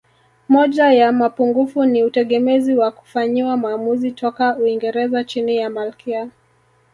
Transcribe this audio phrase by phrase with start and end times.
[0.49, 6.29] Moja ya mapungufu ni utegemezi wa kufanyiwa maamuzi toka Uingereza chini ya Malkia